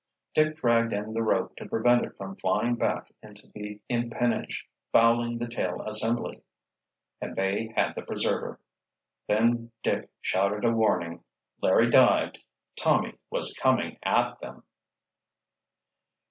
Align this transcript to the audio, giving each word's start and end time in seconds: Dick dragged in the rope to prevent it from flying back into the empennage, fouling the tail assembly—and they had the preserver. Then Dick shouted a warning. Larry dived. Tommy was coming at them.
Dick 0.33 0.55
dragged 0.57 0.93
in 0.93 1.13
the 1.13 1.21
rope 1.21 1.55
to 1.57 1.67
prevent 1.69 2.03
it 2.07 2.17
from 2.17 2.35
flying 2.35 2.73
back 2.75 3.11
into 3.21 3.45
the 3.53 3.79
empennage, 3.87 4.67
fouling 4.91 5.37
the 5.37 5.47
tail 5.47 5.79
assembly—and 5.83 7.35
they 7.35 7.71
had 7.75 7.93
the 7.93 8.01
preserver. 8.01 8.59
Then 9.27 9.69
Dick 9.83 10.09
shouted 10.19 10.65
a 10.65 10.71
warning. 10.71 11.23
Larry 11.61 11.91
dived. 11.91 12.43
Tommy 12.75 13.19
was 13.29 13.53
coming 13.53 13.99
at 14.01 14.39
them. 14.39 14.63